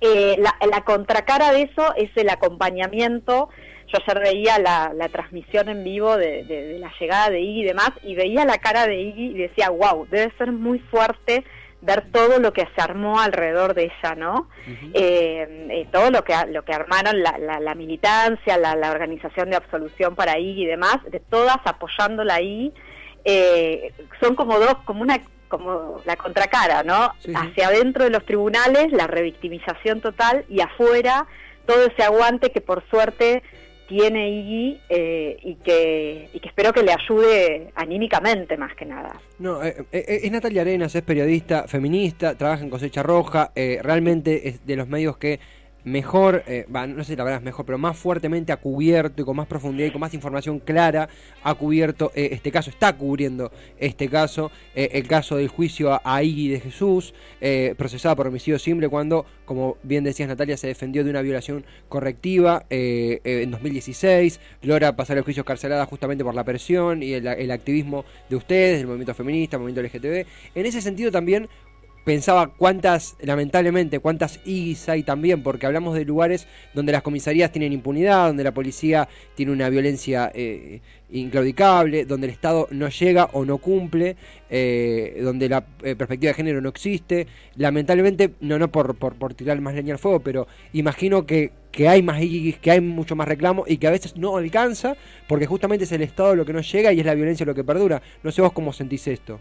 eh, 0.00 0.36
la, 0.38 0.54
la, 0.68 0.84
contracara 0.84 1.52
de 1.52 1.62
eso 1.62 1.94
es 1.96 2.10
el 2.16 2.28
acompañamiento. 2.28 3.48
Yo 3.86 3.98
ayer 4.06 4.22
veía 4.22 4.58
la, 4.58 4.92
la 4.94 5.08
transmisión 5.08 5.68
en 5.68 5.84
vivo 5.84 6.16
de, 6.16 6.44
de, 6.44 6.66
de, 6.66 6.78
la 6.78 6.92
llegada 7.00 7.30
de 7.30 7.40
Iggy 7.40 7.60
y 7.60 7.64
demás, 7.64 7.90
y 8.02 8.14
veía 8.14 8.44
la 8.44 8.58
cara 8.58 8.86
de 8.86 9.00
Iggy 9.00 9.30
y 9.30 9.34
decía, 9.34 9.70
wow, 9.70 10.06
debe 10.10 10.32
ser 10.36 10.52
muy 10.52 10.78
fuerte 10.78 11.44
ver 11.82 12.04
todo 12.12 12.38
lo 12.38 12.52
que 12.52 12.66
se 12.74 12.80
armó 12.80 13.20
alrededor 13.20 13.74
de 13.74 13.84
ella, 13.84 14.14
¿no? 14.14 14.48
Uh 14.66 14.70
-huh. 14.70 14.90
eh, 14.94 15.66
eh, 15.70 15.88
todo 15.92 16.10
lo 16.10 16.24
que 16.24 16.34
lo 16.48 16.64
que 16.64 16.72
armaron 16.72 17.22
la, 17.22 17.36
la, 17.38 17.60
la 17.60 17.74
militancia, 17.74 18.56
la, 18.56 18.74
la, 18.76 18.92
organización 18.92 19.50
de 19.50 19.56
absolución 19.56 20.14
para 20.14 20.32
ahí 20.32 20.62
y 20.62 20.66
demás, 20.66 20.98
de 21.10 21.20
todas 21.20 21.58
apoyándola 21.64 22.36
ahí, 22.36 22.72
eh, 23.24 23.92
son 24.20 24.36
como 24.36 24.58
dos, 24.58 24.76
como 24.84 25.02
una 25.02 25.20
como 25.48 26.00
la 26.06 26.16
contracara, 26.16 26.82
¿no? 26.82 27.12
Sí, 27.18 27.28
sí. 27.28 27.34
Hacia 27.36 27.68
adentro 27.68 28.04
de 28.04 28.10
los 28.10 28.24
tribunales, 28.24 28.90
la 28.92 29.06
revictimización 29.06 30.00
total, 30.00 30.46
y 30.48 30.60
afuera, 30.60 31.26
todo 31.66 31.84
ese 31.84 32.02
aguante 32.02 32.50
que 32.52 32.62
por 32.62 32.82
suerte 32.88 33.42
tiene 33.92 34.30
Iggy 34.30 34.80
eh, 34.88 35.36
y, 35.42 35.54
que, 35.56 36.30
y 36.32 36.40
que 36.40 36.48
espero 36.48 36.72
que 36.72 36.82
le 36.82 36.92
ayude 36.92 37.72
anímicamente 37.74 38.56
más 38.56 38.74
que 38.74 38.86
nada. 38.86 39.20
No, 39.38 39.62
eh, 39.62 39.84
eh, 39.92 40.20
es 40.22 40.32
Natalia 40.32 40.62
Arenas, 40.62 40.94
es 40.94 41.02
periodista, 41.02 41.68
feminista, 41.68 42.34
trabaja 42.34 42.64
en 42.64 42.70
Cosecha 42.70 43.02
Roja, 43.02 43.52
eh, 43.54 43.80
realmente 43.82 44.48
es 44.48 44.66
de 44.66 44.76
los 44.76 44.88
medios 44.88 45.18
que 45.18 45.40
mejor, 45.84 46.44
eh, 46.46 46.66
no 46.68 47.04
sé 47.04 47.12
si 47.12 47.16
la 47.16 47.24
verdad 47.24 47.40
es 47.40 47.44
mejor, 47.44 47.66
pero 47.66 47.78
más 47.78 47.96
fuertemente 47.96 48.52
ha 48.52 48.56
cubierto 48.56 49.22
y 49.22 49.24
con 49.24 49.36
más 49.36 49.46
profundidad 49.46 49.88
y 49.88 49.90
con 49.90 50.00
más 50.00 50.14
información 50.14 50.60
clara 50.60 51.08
ha 51.42 51.54
cubierto 51.54 52.12
eh, 52.14 52.30
este 52.32 52.52
caso, 52.52 52.70
está 52.70 52.92
cubriendo 52.96 53.50
este 53.78 54.08
caso, 54.08 54.50
eh, 54.74 54.90
el 54.92 55.06
caso 55.08 55.36
del 55.36 55.48
juicio 55.48 55.92
a, 55.92 56.00
a 56.04 56.22
Iggy 56.22 56.48
de 56.48 56.60
Jesús, 56.60 57.14
eh, 57.40 57.74
procesada 57.76 58.14
por 58.14 58.26
homicidio 58.26 58.58
simple 58.58 58.88
cuando, 58.88 59.26
como 59.44 59.76
bien 59.82 60.04
decías 60.04 60.28
Natalia, 60.28 60.56
se 60.56 60.68
defendió 60.68 61.04
de 61.04 61.10
una 61.10 61.22
violación 61.22 61.64
correctiva 61.88 62.64
eh, 62.70 63.20
en 63.24 63.50
2016, 63.50 64.40
logra 64.62 64.94
pasar 64.94 65.16
el 65.16 65.24
juicio 65.24 65.44
carcelada 65.44 65.86
justamente 65.86 66.24
por 66.24 66.34
la 66.34 66.44
presión 66.44 67.02
y 67.02 67.12
el, 67.14 67.26
el 67.26 67.50
activismo 67.50 68.04
de 68.28 68.36
ustedes, 68.36 68.78
del 68.78 68.86
movimiento 68.86 69.14
feminista, 69.14 69.56
el 69.56 69.62
movimiento 69.62 69.98
LGTB. 69.98 70.26
En 70.54 70.66
ese 70.66 70.80
sentido 70.80 71.10
también 71.10 71.48
pensaba 72.04 72.48
cuántas, 72.48 73.16
lamentablemente, 73.20 73.98
cuántas 73.98 74.40
IGs 74.44 74.88
hay 74.88 75.02
también, 75.02 75.42
porque 75.42 75.66
hablamos 75.66 75.94
de 75.94 76.04
lugares 76.04 76.46
donde 76.74 76.92
las 76.92 77.02
comisarías 77.02 77.52
tienen 77.52 77.72
impunidad, 77.72 78.28
donde 78.28 78.44
la 78.44 78.52
policía 78.52 79.08
tiene 79.34 79.52
una 79.52 79.68
violencia 79.68 80.30
eh, 80.34 80.80
inclaudicable, 81.10 82.04
donde 82.04 82.26
el 82.26 82.32
Estado 82.32 82.66
no 82.70 82.88
llega 82.88 83.28
o 83.32 83.44
no 83.44 83.58
cumple, 83.58 84.16
eh, 84.50 85.20
donde 85.22 85.48
la 85.48 85.64
eh, 85.82 85.94
perspectiva 85.94 86.30
de 86.30 86.34
género 86.34 86.60
no 86.60 86.70
existe. 86.70 87.26
Lamentablemente, 87.56 88.32
no, 88.40 88.58
no 88.58 88.70
por, 88.70 88.96
por, 88.96 89.14
por 89.14 89.34
tirar 89.34 89.60
más 89.60 89.74
leña 89.74 89.94
al 89.94 89.98
fuego, 89.98 90.20
pero 90.20 90.48
imagino 90.72 91.26
que, 91.26 91.52
que 91.70 91.88
hay 91.88 92.02
más 92.02 92.20
IGs, 92.20 92.58
que 92.58 92.70
hay 92.70 92.80
mucho 92.80 93.14
más 93.14 93.28
reclamo 93.28 93.64
y 93.66 93.76
que 93.76 93.86
a 93.86 93.90
veces 93.90 94.16
no 94.16 94.36
alcanza, 94.36 94.96
porque 95.28 95.46
justamente 95.46 95.84
es 95.84 95.92
el 95.92 96.02
Estado 96.02 96.34
lo 96.34 96.44
que 96.44 96.52
no 96.52 96.60
llega 96.60 96.92
y 96.92 97.00
es 97.00 97.06
la 97.06 97.14
violencia 97.14 97.46
lo 97.46 97.54
que 97.54 97.64
perdura. 97.64 98.02
No 98.22 98.32
sé 98.32 98.42
vos 98.42 98.52
cómo 98.52 98.72
sentís 98.72 99.06
esto. 99.06 99.38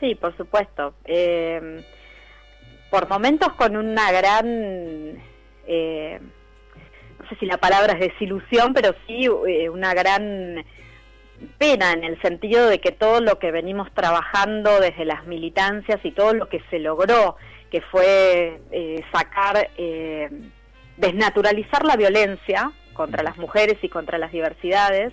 Sí, 0.00 0.14
por 0.14 0.36
supuesto. 0.36 0.94
Eh, 1.04 1.82
por 2.90 3.08
momentos 3.08 3.52
con 3.54 3.76
una 3.76 4.12
gran, 4.12 5.22
eh, 5.66 6.20
no 7.18 7.28
sé 7.28 7.36
si 7.36 7.46
la 7.46 7.58
palabra 7.58 7.94
es 7.94 8.00
desilusión, 8.00 8.74
pero 8.74 8.94
sí 9.06 9.28
eh, 9.46 9.68
una 9.68 9.94
gran 9.94 10.64
pena 11.58 11.92
en 11.92 12.04
el 12.04 12.20
sentido 12.22 12.66
de 12.66 12.80
que 12.80 12.92
todo 12.92 13.20
lo 13.20 13.38
que 13.38 13.50
venimos 13.50 13.92
trabajando 13.92 14.80
desde 14.80 15.04
las 15.04 15.26
militancias 15.26 16.00
y 16.02 16.12
todo 16.12 16.32
lo 16.32 16.48
que 16.48 16.62
se 16.70 16.78
logró, 16.78 17.36
que 17.70 17.82
fue 17.82 18.60
sacar, 19.12 19.68
desnaturalizar 20.96 21.84
la 21.84 21.96
violencia 21.96 22.72
contra 22.94 23.22
las 23.22 23.36
mujeres 23.36 23.76
y 23.82 23.90
contra 23.90 24.16
las 24.16 24.32
diversidades, 24.32 25.12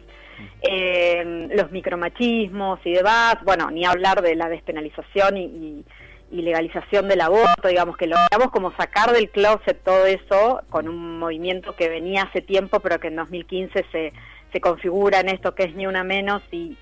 eh, 0.62 1.50
los 1.53 1.71
micromachismos 1.71 2.79
y 2.83 2.93
demás, 2.93 3.38
bueno, 3.43 3.69
ni 3.71 3.85
hablar 3.85 4.21
de 4.21 4.35
la 4.35 4.50
despenalización 4.50 5.38
y, 5.38 5.85
legalización 6.31 7.07
del 7.07 7.21
aborto, 7.21 7.67
digamos 7.67 7.95
que 7.95 8.07
logramos 8.07 8.50
como 8.51 8.75
sacar 8.75 9.12
del 9.12 9.29
closet 9.29 9.79
todo 9.83 10.07
eso 10.07 10.62
con 10.71 10.89
un 10.89 11.19
movimiento 11.19 11.75
que 11.75 11.89
venía 11.89 12.23
hace 12.23 12.41
tiempo, 12.41 12.79
pero 12.79 13.00
que 13.00 13.09
en 13.09 13.17
2015 13.17 13.85
se, 13.91 14.13
se 14.51 14.59
configura 14.59 15.19
en 15.19 15.29
esto 15.29 15.53
que 15.53 15.63
es 15.63 15.75
ni 15.75 15.85
una 15.85 16.03
menos 16.03 16.41
y, 16.51 16.75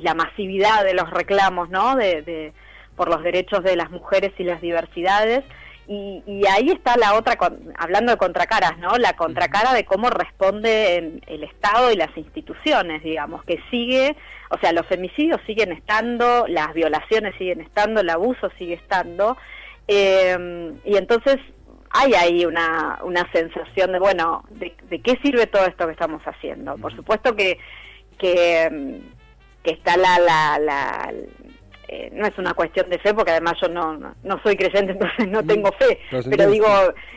la 0.00 0.14
masividad 0.14 0.82
de 0.84 0.94
los 0.94 1.10
reclamos, 1.10 1.68
¿no? 1.68 1.94
de, 1.94 2.54
por 2.96 3.08
los 3.08 3.22
derechos 3.22 3.62
de 3.62 3.76
las 3.76 3.90
mujeres 3.90 4.32
y 4.38 4.44
las 4.44 4.62
diversidades 4.62 5.44
y, 5.92 6.46
ahí 6.46 6.70
está 6.70 6.96
la 6.96 7.14
otra, 7.14 7.36
hablando 7.76 8.12
de 8.12 8.18
contracaras, 8.18 8.78
¿no? 8.78 8.96
La 8.98 9.14
contracara 9.14 9.74
de 9.74 9.84
cómo 9.84 10.08
responde 10.08 11.20
el 11.26 11.42
Estado 11.42 11.90
y 11.90 11.96
las 11.96 12.16
instituciones, 12.16 13.02
digamos, 13.02 13.42
que 13.42 13.60
sigue, 13.72 14.14
o 14.50 14.58
sea, 14.58 14.72
los 14.72 14.86
femicidios 14.86 15.40
siguen 15.46 15.72
estando, 15.72 16.46
las 16.46 16.72
violaciones 16.74 17.34
siguen 17.38 17.60
estando, 17.60 18.02
el 18.02 18.10
abuso 18.10 18.50
sigue 18.56 18.74
estando, 18.74 19.36
eh, 19.88 20.72
y 20.84 20.96
entonces 20.96 21.38
hay 21.90 22.14
ahí 22.14 22.44
una, 22.44 23.00
una 23.02 23.28
sensación 23.32 23.90
de, 23.90 23.98
bueno, 23.98 24.44
de, 24.50 25.00
qué 25.02 25.18
sirve 25.24 25.48
todo 25.48 25.66
esto 25.66 25.86
que 25.86 25.92
estamos 25.92 26.22
haciendo? 26.22 26.76
Por 26.78 26.94
supuesto 26.94 27.34
que, 27.34 27.58
que, 28.16 29.00
que 29.64 29.72
está 29.72 29.96
la, 29.96 30.20
la 30.60 31.12
eh, 31.92 32.08
no 32.12 32.24
es 32.24 32.38
una 32.38 32.54
cuestión 32.54 32.88
de 32.88 33.00
fe, 33.00 33.12
porque 33.12 33.32
además 33.32 33.54
yo 33.60 33.68
no, 33.68 33.98
no, 33.98 34.42
soy 34.44 34.56
creyente, 34.56 34.92
entonces 34.92 35.26
no 35.26 35.44
tengo 35.44 35.72
fe, 35.72 35.98
pero 36.30 36.48
digo, 36.48 36.68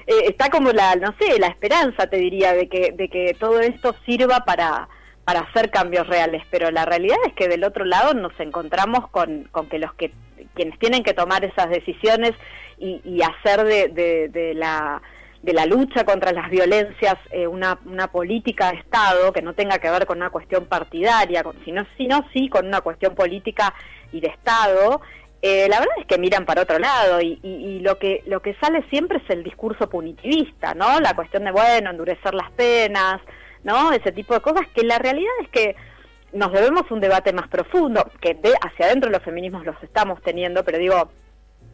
eh, 0.07 0.25
está 0.27 0.49
como 0.49 0.71
la, 0.71 0.95
no 0.95 1.13
sé, 1.19 1.37
la 1.37 1.47
esperanza, 1.47 2.07
te 2.07 2.17
diría, 2.17 2.53
de 2.53 2.67
que, 2.67 2.91
de 2.91 3.07
que 3.07 3.35
todo 3.39 3.59
esto 3.59 3.95
sirva 4.03 4.45
para, 4.45 4.89
para 5.25 5.41
hacer 5.41 5.69
cambios 5.69 6.07
reales, 6.07 6.41
pero 6.49 6.71
la 6.71 6.85
realidad 6.85 7.17
es 7.27 7.33
que 7.33 7.47
del 7.47 7.63
otro 7.63 7.85
lado 7.85 8.15
nos 8.15 8.33
encontramos 8.39 9.07
con, 9.11 9.43
con 9.51 9.69
que 9.69 9.77
los 9.77 9.93
que 9.93 10.11
quienes 10.55 10.79
tienen 10.79 11.03
que 11.03 11.13
tomar 11.13 11.45
esas 11.45 11.69
decisiones 11.69 12.31
y, 12.79 13.21
hacer 13.21 13.63
de, 13.63 14.27
de, 14.29 14.53
la 14.55 15.01
de 15.43 15.53
la 15.53 15.65
lucha 15.65 16.05
contra 16.05 16.31
las 16.31 16.49
violencias 16.49 17.15
eh, 17.29 17.45
una, 17.45 17.77
una 17.85 18.07
política 18.07 18.71
de 18.71 18.77
Estado 18.77 19.33
que 19.33 19.41
no 19.41 19.53
tenga 19.53 19.77
que 19.77 19.91
ver 19.91 20.05
con 20.05 20.17
una 20.17 20.29
cuestión 20.29 20.65
partidaria, 20.65 21.43
sino, 21.65 21.85
sino 21.97 22.25
sí 22.33 22.47
con 22.47 22.65
una 22.65 22.79
cuestión 22.79 23.13
política 23.13 23.73
y 24.13 24.21
de 24.21 24.29
Estado, 24.29 25.01
eh, 25.41 25.67
la 25.67 25.79
verdad 25.79 25.95
es 25.99 26.05
que 26.05 26.17
miran 26.17 26.45
para 26.45 26.61
otro 26.61 26.79
lado 26.79 27.19
y, 27.19 27.37
y, 27.43 27.81
lo 27.81 27.99
que 27.99 28.23
lo 28.27 28.41
que 28.41 28.53
sale 28.55 28.81
siempre 28.89 29.17
es 29.17 29.29
el 29.29 29.43
discurso 29.43 29.89
punitivista, 29.89 30.73
¿no? 30.73 31.01
La 31.01 31.13
cuestión 31.13 31.43
de 31.43 31.51
bueno 31.51 31.89
endurecer 31.89 32.33
las 32.33 32.49
penas, 32.51 33.19
¿no? 33.65 33.91
Ese 33.91 34.13
tipo 34.13 34.33
de 34.33 34.39
cosas 34.39 34.65
que 34.73 34.85
la 34.85 34.97
realidad 34.99 35.33
es 35.41 35.49
que 35.49 35.75
nos 36.31 36.53
debemos 36.53 36.89
un 36.89 37.01
debate 37.01 37.33
más 37.33 37.49
profundo 37.49 38.09
que 38.21 38.35
de 38.35 38.53
hacia 38.61 38.85
adentro 38.85 39.09
los 39.09 39.21
feminismos 39.21 39.65
los 39.65 39.75
estamos 39.83 40.21
teniendo, 40.21 40.63
pero 40.63 40.77
digo 40.77 41.11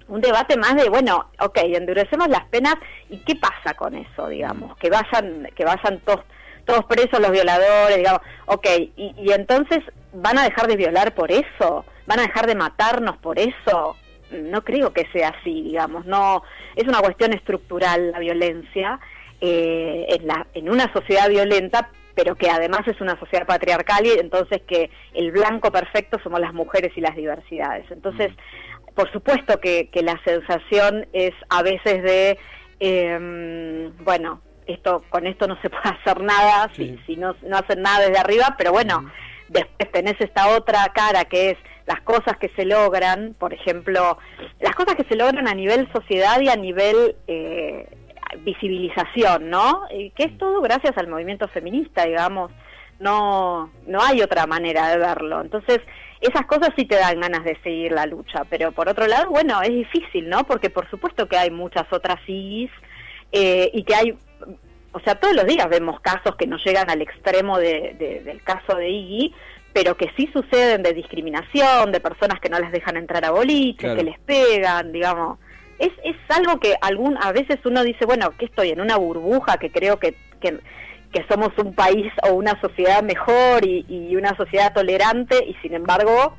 un 0.09 0.21
debate 0.21 0.57
más 0.57 0.75
de 0.75 0.89
bueno, 0.89 1.29
ok, 1.39 1.57
endurecemos 1.63 2.27
las 2.27 2.45
penas 2.45 2.75
y 3.09 3.19
qué 3.19 3.35
pasa 3.35 3.73
con 3.75 3.95
eso, 3.95 4.27
digamos, 4.27 4.75
que 4.77 4.89
vayan 4.89 5.49
que 5.55 5.63
vayan 5.63 5.99
todos 5.99 6.25
todos 6.65 6.85
presos 6.85 7.19
los 7.19 7.31
violadores, 7.31 7.97
digamos, 7.97 8.21
ok, 8.45 8.67
y, 8.95 9.15
y 9.17 9.31
entonces 9.31 9.79
van 10.13 10.37
a 10.37 10.43
dejar 10.43 10.67
de 10.67 10.75
violar 10.75 11.15
por 11.15 11.31
eso 11.31 11.85
van 12.09 12.19
a 12.19 12.23
dejar 12.23 12.47
de 12.47 12.55
matarnos 12.55 13.17
por 13.17 13.39
eso. 13.39 13.95
No 14.31 14.63
creo 14.63 14.91
que 14.93 15.07
sea 15.13 15.29
así, 15.29 15.61
digamos. 15.61 16.05
No 16.05 16.43
es 16.75 16.87
una 16.87 16.99
cuestión 16.99 17.33
estructural 17.33 18.11
la 18.11 18.19
violencia 18.19 18.99
eh, 19.39 20.07
en, 20.09 20.27
la, 20.27 20.47
en 20.55 20.69
una 20.69 20.91
sociedad 20.91 21.29
violenta, 21.29 21.91
pero 22.15 22.35
que 22.35 22.49
además 22.49 22.81
es 22.87 22.99
una 22.99 23.17
sociedad 23.19 23.45
patriarcal 23.45 24.07
y 24.07 24.11
entonces 24.19 24.63
que 24.67 24.89
el 25.13 25.31
blanco 25.31 25.71
perfecto 25.71 26.17
somos 26.23 26.39
las 26.39 26.53
mujeres 26.53 26.91
y 26.95 27.01
las 27.01 27.15
diversidades. 27.15 27.85
Entonces, 27.91 28.31
mm. 28.31 28.78
Por 28.95 29.11
supuesto 29.11 29.59
que, 29.59 29.89
que 29.89 30.01
la 30.01 30.19
sensación 30.23 31.07
es 31.13 31.33
a 31.49 31.63
veces 31.63 32.03
de, 32.03 32.37
eh, 32.79 33.91
bueno, 33.99 34.41
esto 34.65 35.03
con 35.09 35.27
esto 35.27 35.47
no 35.47 35.59
se 35.61 35.69
puede 35.69 35.83
hacer 36.01 36.21
nada 36.21 36.69
si, 36.75 36.97
si 37.05 37.15
no, 37.15 37.35
no 37.41 37.57
hacen 37.57 37.81
nada 37.81 38.07
desde 38.07 38.19
arriba, 38.19 38.55
pero 38.57 38.71
bueno, 38.71 39.09
después 39.47 39.91
tenés 39.91 40.15
esta 40.19 40.55
otra 40.55 40.91
cara 40.93 41.25
que 41.25 41.51
es 41.51 41.57
las 41.85 42.01
cosas 42.01 42.37
que 42.37 42.49
se 42.49 42.65
logran, 42.65 43.35
por 43.39 43.51
ejemplo, 43.51 44.19
las 44.59 44.75
cosas 44.75 44.95
que 44.95 45.05
se 45.05 45.15
logran 45.15 45.47
a 45.47 45.55
nivel 45.55 45.91
sociedad 45.91 46.39
y 46.39 46.49
a 46.49 46.55
nivel 46.55 47.15
eh, 47.27 47.89
visibilización, 48.41 49.49
¿no? 49.49 49.85
Y 49.91 50.11
que 50.11 50.25
es 50.25 50.37
todo 50.37 50.61
gracias 50.61 50.95
al 50.97 51.07
movimiento 51.07 51.47
feminista, 51.47 52.05
digamos, 52.05 52.51
no, 52.99 53.71
no 53.87 54.03
hay 54.03 54.21
otra 54.21 54.45
manera 54.45 54.89
de 54.89 54.97
verlo. 54.97 55.41
Entonces, 55.41 55.79
esas 56.21 56.45
cosas 56.45 56.71
sí 56.75 56.85
te 56.85 56.95
dan 56.95 57.19
ganas 57.21 57.43
de 57.43 57.57
seguir 57.63 57.91
la 57.91 58.05
lucha, 58.05 58.43
pero 58.49 58.71
por 58.71 58.89
otro 58.89 59.07
lado, 59.07 59.29
bueno, 59.29 59.61
es 59.61 59.69
difícil, 59.69 60.27
¿no? 60.27 60.45
Porque 60.45 60.69
por 60.69 60.89
supuesto 60.89 61.27
que 61.27 61.37
hay 61.37 61.49
muchas 61.49 61.91
otras 61.91 62.19
IGs 62.27 62.71
eh, 63.31 63.69
y 63.73 63.83
que 63.83 63.95
hay, 63.95 64.17
o 64.91 64.99
sea, 64.99 65.15
todos 65.15 65.35
los 65.35 65.45
días 65.45 65.69
vemos 65.69 65.99
casos 66.01 66.35
que 66.35 66.47
no 66.47 66.57
llegan 66.57 66.89
al 66.89 67.01
extremo 67.01 67.57
de, 67.57 68.21
del 68.25 68.43
caso 68.43 68.75
de 68.75 68.89
Iggy, 68.89 69.33
pero 69.71 69.95
que 69.95 70.11
sí 70.17 70.29
suceden 70.33 70.83
de 70.83 70.93
discriminación, 70.93 71.91
de 71.91 71.99
personas 71.99 72.39
que 72.39 72.49
no 72.49 72.59
les 72.59 72.71
dejan 72.71 72.97
entrar 72.97 73.23
a 73.23 73.31
boliches, 73.31 73.95
que 73.95 74.03
les 74.03 74.19
pegan, 74.19 74.91
digamos. 74.91 75.39
Es, 75.77 75.91
es 76.03 76.15
algo 76.29 76.59
que 76.59 76.75
algún, 76.81 77.17
a 77.21 77.31
veces 77.31 77.59
uno 77.63 77.83
dice, 77.83 78.05
bueno, 78.05 78.31
que 78.31 78.45
estoy 78.45 78.71
en 78.71 78.81
una 78.81 78.97
burbuja, 78.97 79.57
que 79.57 79.71
creo 79.71 79.99
que, 79.99 80.15
que, 80.41 80.59
somos 81.29 81.49
un 81.57 81.73
país 81.73 82.11
o 82.23 82.33
una 82.33 82.59
sociedad 82.61 83.03
mejor 83.03 83.65
y, 83.65 83.85
y 83.87 84.15
una 84.15 84.35
sociedad 84.35 84.73
tolerante, 84.73 85.43
y 85.45 85.53
sin 85.61 85.73
embargo 85.73 86.35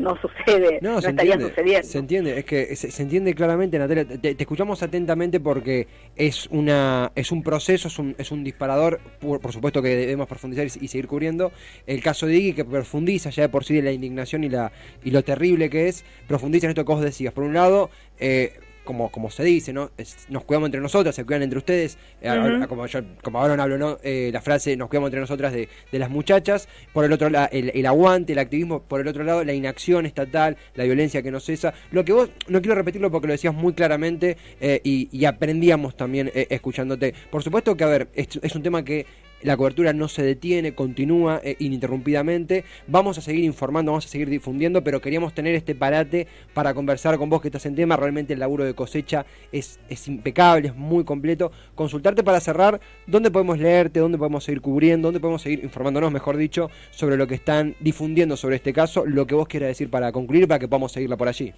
no 0.00 0.16
sucede, 0.20 0.78
no, 0.82 0.98
estaría 0.98 1.38
sucediendo. 1.38 1.86
Se 1.86 1.98
entiende, 1.98 2.38
es 2.38 2.44
que 2.44 2.76
se, 2.76 3.02
entiende 3.02 3.34
claramente, 3.34 3.78
Natalia. 3.78 4.06
Te, 4.06 4.36
escuchamos 4.38 4.82
atentamente 4.82 5.40
porque 5.40 5.88
es 6.14 6.46
una 6.50 7.12
es 7.14 7.32
un 7.32 7.42
proceso, 7.42 7.88
es 7.88 7.98
un, 7.98 8.14
es 8.18 8.30
un 8.30 8.44
disparador, 8.44 9.00
por, 9.20 9.52
supuesto 9.52 9.82
que 9.82 9.96
debemos 9.96 10.28
profundizar 10.28 10.66
y, 10.66 10.88
seguir 10.88 11.06
cubriendo. 11.06 11.52
El 11.86 12.02
caso 12.02 12.26
de 12.26 12.36
Iggy 12.36 12.52
que 12.54 12.64
profundiza 12.64 13.30
ya 13.30 13.44
de 13.44 13.48
por 13.48 13.64
sí 13.64 13.80
la 13.80 13.92
indignación 13.92 14.44
y 14.44 14.48
la 14.48 14.72
y 15.04 15.10
lo 15.10 15.22
terrible 15.22 15.70
que 15.70 15.88
es, 15.88 16.04
profundiza 16.26 16.66
en 16.66 16.70
esto 16.70 16.84
que 16.84 16.92
vos 16.92 17.02
decías. 17.02 17.32
Por 17.32 17.44
un 17.44 17.54
lado, 17.54 17.90
eh, 18.18 18.60
como, 18.86 19.10
como 19.10 19.30
se 19.30 19.44
dice, 19.44 19.74
¿no? 19.74 19.90
nos 20.30 20.44
cuidamos 20.44 20.68
entre 20.68 20.80
nosotras, 20.80 21.14
se 21.14 21.24
cuidan 21.24 21.42
entre 21.42 21.58
ustedes, 21.58 21.98
eh, 22.22 22.64
como, 22.66 22.86
yo, 22.86 23.00
como 23.22 23.38
ahora 23.38 23.62
hablo, 23.62 23.76
¿no? 23.76 23.98
Eh, 24.02 24.30
la 24.32 24.40
frase 24.40 24.74
nos 24.78 24.88
cuidamos 24.88 25.08
entre 25.08 25.20
nosotras 25.20 25.52
de, 25.52 25.68
de 25.92 25.98
las 25.98 26.08
muchachas, 26.08 26.68
por 26.94 27.04
el 27.04 27.12
otro 27.12 27.28
lado 27.28 27.48
el, 27.52 27.84
aguante, 27.84 28.32
el 28.32 28.38
activismo, 28.38 28.80
por 28.80 29.02
el 29.02 29.08
otro 29.08 29.24
lado 29.24 29.44
la 29.44 29.52
inacción 29.52 30.06
estatal, 30.06 30.56
la 30.74 30.84
violencia 30.84 31.22
que 31.22 31.30
no 31.30 31.40
cesa, 31.40 31.74
lo 31.90 32.02
que 32.04 32.12
vos, 32.12 32.30
no 32.48 32.62
quiero 32.62 32.74
repetirlo 32.74 33.10
porque 33.10 33.26
lo 33.26 33.32
decías 33.34 33.52
muy 33.52 33.74
claramente 33.74 34.38
eh, 34.60 34.80
y, 34.82 35.26
aprendíamos 35.26 35.96
también 35.96 36.30
escuchándote, 36.32 37.12
por 37.32 37.42
supuesto 37.42 37.76
que 37.76 37.82
a 37.82 37.88
ver, 37.88 38.08
es 38.14 38.54
un 38.54 38.62
tema 38.62 38.84
que 38.84 39.06
la 39.46 39.56
cobertura 39.56 39.92
no 39.92 40.08
se 40.08 40.24
detiene, 40.24 40.74
continúa 40.74 41.40
eh, 41.44 41.54
ininterrumpidamente. 41.60 42.64
Vamos 42.88 43.16
a 43.16 43.20
seguir 43.20 43.44
informando, 43.44 43.92
vamos 43.92 44.06
a 44.06 44.08
seguir 44.08 44.28
difundiendo, 44.28 44.82
pero 44.82 45.00
queríamos 45.00 45.34
tener 45.34 45.54
este 45.54 45.76
parate 45.76 46.26
para 46.52 46.74
conversar 46.74 47.16
con 47.16 47.30
vos 47.30 47.40
que 47.40 47.46
estás 47.46 47.64
en 47.66 47.76
tema. 47.76 47.96
Realmente 47.96 48.32
el 48.32 48.40
laburo 48.40 48.64
de 48.64 48.74
cosecha 48.74 49.24
es, 49.52 49.78
es 49.88 50.08
impecable, 50.08 50.68
es 50.68 50.74
muy 50.74 51.04
completo. 51.04 51.52
Consultarte 51.76 52.24
para 52.24 52.40
cerrar 52.40 52.80
dónde 53.06 53.30
podemos 53.30 53.60
leerte, 53.60 54.00
dónde 54.00 54.18
podemos 54.18 54.42
seguir 54.42 54.60
cubriendo, 54.60 55.06
dónde 55.06 55.20
podemos 55.20 55.42
seguir 55.42 55.62
informándonos, 55.62 56.10
mejor 56.10 56.36
dicho, 56.36 56.68
sobre 56.90 57.16
lo 57.16 57.28
que 57.28 57.36
están 57.36 57.76
difundiendo 57.78 58.36
sobre 58.36 58.56
este 58.56 58.72
caso, 58.72 59.06
lo 59.06 59.28
que 59.28 59.36
vos 59.36 59.46
quieras 59.46 59.68
decir 59.68 59.90
para 59.90 60.10
concluir, 60.10 60.48
para 60.48 60.58
que 60.58 60.66
podamos 60.66 60.90
seguirla 60.90 61.16
por 61.16 61.28
allí. 61.28 61.54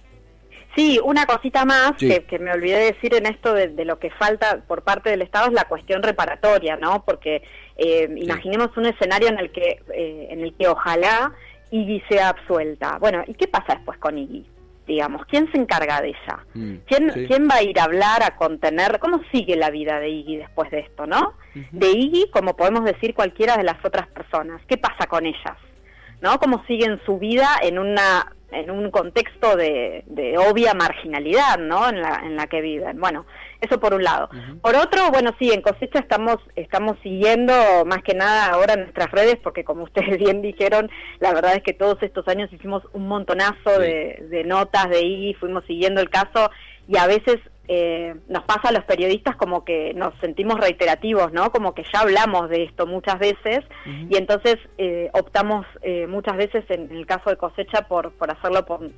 Sí, 0.75 0.99
una 1.03 1.25
cosita 1.25 1.65
más 1.65 1.93
que, 1.97 2.39
me 2.39 2.51
olvidé 2.51 2.93
decir 2.93 3.15
en 3.15 3.25
esto 3.25 3.53
de, 3.53 3.69
de, 3.69 3.85
lo 3.85 3.97
que 3.97 4.11
falta 4.11 4.61
por 4.67 4.83
parte 4.83 5.09
del 5.09 5.23
Estado 5.23 5.47
es 5.47 5.53
la 5.53 5.65
cuestión 5.65 6.03
reparatoria, 6.03 6.77
¿no? 6.77 7.03
Porque 7.05 7.41
eh, 7.75 8.09
imaginemos 8.17 8.75
un 8.77 8.85
escenario 8.85 9.29
en 9.29 9.39
el 9.39 9.51
que, 9.51 9.81
eh, 9.93 10.27
en 10.29 10.41
el 10.41 10.53
que 10.53 10.67
ojalá 10.67 11.33
Iggy 11.71 12.03
sea 12.09 12.29
absuelta. 12.29 12.97
Bueno, 12.99 13.23
¿y 13.25 13.33
qué 13.33 13.47
pasa 13.47 13.75
después 13.75 13.97
con 13.99 14.17
Iggy? 14.17 14.45
Digamos, 14.85 15.25
¿quién 15.27 15.51
se 15.51 15.57
encarga 15.57 16.01
de 16.01 16.09
ella? 16.09 16.45
Mm, 16.53 16.75
¿Quién, 16.85 17.09
¿Quién 17.27 17.47
va 17.47 17.55
a 17.55 17.63
ir 17.63 17.79
a 17.79 17.83
hablar, 17.83 18.23
a 18.23 18.35
contener? 18.35 18.99
¿Cómo 18.99 19.21
sigue 19.31 19.55
la 19.55 19.69
vida 19.69 19.99
de 19.99 20.09
Iggy 20.09 20.37
después 20.37 20.69
de 20.71 20.79
esto, 20.79 21.05
no? 21.07 21.33
De 21.71 21.91
Iggy, 21.91 22.29
como 22.31 22.55
podemos 22.55 22.83
decir 22.85 23.13
cualquiera 23.13 23.57
de 23.57 23.63
las 23.63 23.83
otras 23.83 24.07
personas. 24.07 24.61
¿Qué 24.67 24.77
pasa 24.77 25.07
con 25.07 25.25
ellas? 25.25 25.57
¿No? 26.21 26.39
¿Cómo 26.39 26.63
siguen 26.65 26.99
su 27.05 27.17
vida 27.17 27.47
en 27.61 27.79
una 27.79 28.33
en 28.51 28.71
un 28.71 28.89
contexto 28.91 29.55
de, 29.55 30.03
de, 30.07 30.37
obvia 30.37 30.73
marginalidad, 30.73 31.57
¿no? 31.57 31.89
En 31.89 32.01
la, 32.01 32.21
en 32.23 32.35
la 32.35 32.47
que 32.47 32.61
viven. 32.61 32.99
Bueno, 32.99 33.25
eso 33.61 33.79
por 33.79 33.93
un 33.93 34.03
lado. 34.03 34.29
Por 34.61 34.75
otro, 34.75 35.09
bueno, 35.11 35.35
sí, 35.37 35.51
en 35.51 35.61
cosecha 35.61 35.99
estamos, 35.99 36.37
estamos 36.55 36.97
siguiendo 37.03 37.53
más 37.85 38.01
que 38.03 38.13
nada 38.13 38.47
ahora 38.47 38.75
nuestras 38.75 39.11
redes, 39.11 39.37
porque 39.43 39.63
como 39.63 39.83
ustedes 39.83 40.17
bien 40.19 40.41
dijeron, 40.41 40.89
la 41.19 41.33
verdad 41.33 41.55
es 41.55 41.63
que 41.63 41.73
todos 41.73 42.01
estos 42.01 42.27
años 42.27 42.51
hicimos 42.51 42.83
un 42.93 43.07
montonazo 43.07 43.79
de, 43.79 44.25
de 44.29 44.43
notas 44.43 44.89
de 44.89 45.01
I, 45.01 45.33
fuimos 45.35 45.63
siguiendo 45.65 46.01
el 46.01 46.09
caso 46.09 46.49
y 46.87 46.97
a 46.97 47.07
veces 47.07 47.39
eh, 47.71 48.15
nos 48.27 48.45
pasa 48.45 48.69
a 48.69 48.71
los 48.71 48.83
periodistas 48.85 49.35
como 49.35 49.63
que 49.63 49.93
nos 49.93 50.15
sentimos 50.21 50.59
reiterativos, 50.59 51.31
¿no? 51.31 51.51
Como 51.51 51.75
que 51.75 51.83
ya 51.93 51.99
hablamos 51.99 52.49
de 52.49 52.63
esto 52.63 52.87
muchas 52.87 53.19
veces 53.19 53.59
y 53.85 54.17
entonces 54.17 54.55
eh, 54.79 55.11
optamos 55.13 55.67
eh, 55.83 56.07
muchas 56.07 56.35
veces 56.35 56.65
en, 56.69 56.89
el 56.89 57.05
caso 57.05 57.29
de 57.29 57.37
cosecha 57.37 57.83
por, 57.87 58.11
por 58.13 58.31
hacerlo 58.31 58.65
por, 58.65 58.89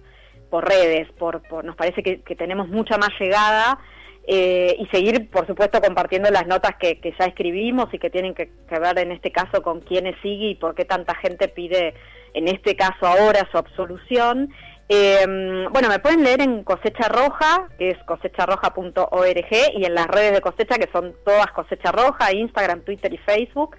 por 0.49 0.65
redes, 0.65 1.11
por, 1.19 1.41
por 1.49 1.65
nos 1.65 1.75
parece 1.75 2.01
que, 2.01 2.35
tenemos 2.37 2.69
mucha 2.69 2.97
más 2.97 3.09
llegada 3.19 3.77
y 4.25 4.87
seguir, 4.89 5.29
por 5.29 5.47
supuesto, 5.47 5.81
compartiendo 5.81 6.29
las 6.31 6.47
notas 6.47 6.77
que, 6.79 7.01
que 7.01 7.13
ya 7.19 7.25
escribimos 7.25 7.93
y 7.93 7.99
que 7.99 8.09
tienen 8.09 8.33
que, 8.33 8.51
que, 8.69 8.79
ver 8.79 8.99
en 8.99 9.11
este 9.11 9.33
caso 9.33 9.61
con 9.61 9.81
quiénes 9.81 10.15
sigue 10.21 10.51
y 10.51 10.55
por 10.55 10.75
qué 10.75 10.85
tanta 10.85 11.13
gente 11.15 11.49
pide, 11.49 11.93
en 12.33 12.47
este 12.47 12.77
caso 12.77 13.05
ahora, 13.05 13.45
su 13.51 13.57
absolución. 13.57 14.53
Eh, 14.93 15.67
bueno, 15.71 15.87
me 15.87 15.99
pueden 15.99 16.21
leer 16.21 16.41
en 16.41 16.65
Cosecha 16.65 17.07
Roja, 17.07 17.69
que 17.77 17.91
es 17.91 17.97
cosecharroja.org, 18.03 19.47
y 19.73 19.85
en 19.85 19.95
las 19.95 20.07
redes 20.07 20.33
de 20.33 20.41
Cosecha, 20.41 20.77
que 20.77 20.89
son 20.91 21.15
todas 21.23 21.49
Cosecha 21.53 21.93
Roja, 21.93 22.33
Instagram, 22.33 22.81
Twitter 22.81 23.13
y 23.13 23.17
Facebook. 23.17 23.77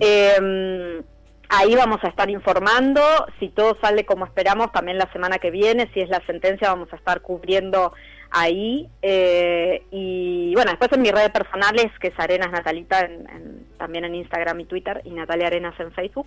eh, 0.00 1.00
ahí 1.48 1.76
vamos 1.76 1.98
a 2.02 2.08
estar 2.08 2.28
informando, 2.28 3.00
si 3.38 3.50
todo 3.50 3.78
sale 3.80 4.04
como 4.04 4.24
esperamos, 4.24 4.72
también 4.72 4.98
la 4.98 5.10
semana 5.12 5.38
que 5.38 5.52
viene, 5.52 5.88
si 5.94 6.00
es 6.00 6.08
la 6.08 6.26
sentencia, 6.26 6.70
vamos 6.70 6.92
a 6.92 6.96
estar 6.96 7.20
cubriendo 7.20 7.92
ahí. 8.30 8.88
Eh, 9.02 9.82
y 9.90 10.54
bueno, 10.54 10.70
después 10.72 10.90
en 10.92 11.02
mis 11.02 11.12
redes 11.12 11.30
personales, 11.30 11.86
que 12.00 12.08
es 12.08 12.14
Arenas 12.18 12.50
Natalita, 12.50 13.00
en, 13.00 13.66
también 13.78 14.04
en 14.04 14.14
Instagram 14.14 14.60
y 14.60 14.64
Twitter, 14.64 15.00
y 15.04 15.10
Natalia 15.10 15.46
Arenas 15.46 15.78
en 15.80 15.92
Facebook. 15.92 16.26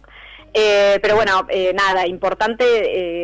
Eh, 0.53 0.99
pero 1.01 1.15
bueno, 1.15 1.45
eh, 1.49 1.73
nada, 1.73 2.07
importante 2.07 2.63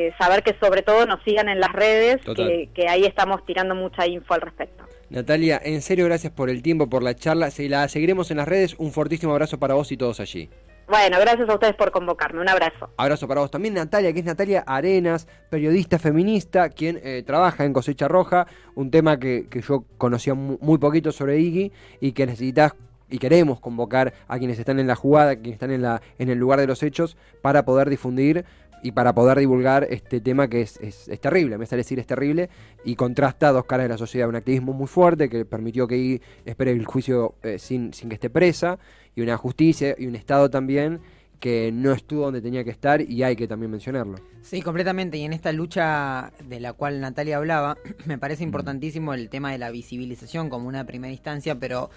eh, 0.08 0.14
saber 0.18 0.44
que 0.44 0.56
sobre 0.60 0.82
todo 0.82 1.06
nos 1.06 1.22
sigan 1.24 1.50
en 1.50 1.60
las 1.60 1.74
redes, 1.74 2.22
que, 2.36 2.70
que, 2.74 2.88
ahí 2.88 3.06
estamos 3.06 3.46
tirando 3.46 3.76
mucha 3.76 4.08
info 4.08 4.34
al 4.34 4.42
respecto. 4.42 4.84
Natalia, 5.10 5.60
en 5.64 5.82
serio, 5.82 6.06
gracias 6.06 6.34
por 6.34 6.50
el 6.50 6.62
tiempo, 6.62 6.90
por 6.90 7.04
la 7.04 7.16
charla. 7.16 7.50
Si 7.52 7.70
la 7.70 7.88
seguiremos 7.88 8.32
en 8.32 8.38
las 8.38 8.48
redes, 8.48 8.76
un 8.78 8.92
fortísimo 8.92 9.32
abrazo 9.32 9.58
para 9.58 9.74
vos 9.74 9.92
y 9.92 9.98
todos 9.98 10.20
allí. 10.20 10.50
Bueno, 10.88 11.20
gracias 11.20 11.50
a 11.50 11.54
ustedes 11.54 11.76
por 11.76 11.92
convocarme. 11.92 12.40
Un 12.40 12.50
abrazo. 12.50 12.90
Abrazo 12.96 13.28
para 13.28 13.42
vos 13.42 13.52
también, 13.52 13.74
Natalia, 13.74 14.14
que 14.14 14.20
es 14.20 14.26
Natalia 14.26 14.64
Arenas, 14.66 15.28
periodista 15.50 16.00
feminista, 16.00 16.70
quien 16.70 17.02
trabaja 17.26 17.66
en 17.66 17.74
Cosecha 17.74 18.08
Roja, 18.08 18.48
un 18.74 18.90
tema 18.90 19.20
que, 19.20 19.48
que 19.50 19.62
yo 19.62 19.84
conocía 19.98 20.34
muy, 20.34 20.78
poquito 20.78 21.12
sobre 21.12 21.40
Iggy 21.40 21.74
y 22.00 22.14
que 22.14 22.26
necesitas 22.26 22.74
y 23.10 23.20
queremos 23.20 23.60
convocar 23.60 24.14
a 24.28 24.38
quienes 24.38 24.60
están 24.60 24.80
en 24.80 24.88
la 24.88 24.96
jugada, 24.96 25.32
a 25.32 25.36
quienes 25.36 25.54
están 25.54 25.72
en, 25.72 25.82
la, 25.82 26.02
en 26.20 26.30
el 26.30 26.38
lugar 26.38 26.60
de 26.60 26.68
los 26.68 26.84
hechos, 26.84 27.18
para 27.42 27.64
poder 27.64 27.90
difundir 27.90 28.46
y 28.88 28.92
para 28.94 29.14
poder 29.14 29.38
divulgar 29.38 29.86
este 29.90 30.22
tema 30.22 30.48
que 30.48 30.62
es, 30.62 30.80
es, 30.80 31.20
terrible, 31.20 31.58
me 31.58 31.66
sale 31.66 31.82
decir 31.82 32.00
es 32.00 32.08
terrible, 32.08 32.50
y 32.86 32.96
contrasta 32.96 33.52
dos 33.52 33.66
caras 33.66 33.84
de 33.84 33.90
la 33.90 33.98
sociedad, 33.98 34.30
un 34.30 34.38
activismo 34.38 34.72
muy 34.72 34.88
fuerte 34.88 35.28
que 35.28 35.44
permitió 35.44 35.90
que 35.90 36.22
espere 36.46 36.72
el 36.72 36.86
juicio 36.86 37.36
eh, 37.44 37.60
sin, 37.60 37.94
sin 37.94 38.08
que 38.08 38.16
esté 38.16 38.30
presa, 38.30 38.80
y 39.14 39.22
una 39.22 39.36
justicia 39.36 39.94
y 39.98 40.06
un 40.06 40.16
Estado 40.16 40.50
también 40.50 41.02
que 41.42 41.70
no 41.74 41.92
estuvo 41.92 42.24
donde 42.24 42.42
tenía 42.42 42.64
que 42.64 42.70
estar 42.70 43.02
y 43.02 43.24
hay 43.24 43.36
que 43.36 43.46
también 43.46 43.70
mencionarlo. 43.72 44.16
Sí, 44.42 44.62
completamente. 44.62 45.18
Y 45.18 45.24
en 45.24 45.34
esta 45.34 45.52
lucha 45.52 46.32
de 46.48 46.62
la 46.62 46.72
cual 46.72 47.02
Natalia 47.02 47.38
hablaba, 47.38 47.78
me 48.06 48.18
parece 48.18 48.44
importantísimo 48.44 49.14
el 49.14 49.30
tema 49.30 49.52
de 49.52 49.58
la 49.58 49.70
visibilización 49.70 50.50
como 50.50 50.70
una 50.70 50.86
primera 50.86 51.12
instancia, 51.12 51.60
pero 51.60 51.90